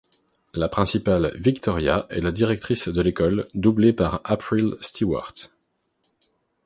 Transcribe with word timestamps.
La 0.55 0.67
Principale 0.67 1.31
Victoria 1.39 2.07
est 2.09 2.21
la 2.21 2.31
directrice 2.31 2.87
de 2.87 3.01
l'école, 3.03 3.47
doublée 3.53 3.93
par 3.93 4.19
April 4.23 4.75
Stewart. 4.81 5.35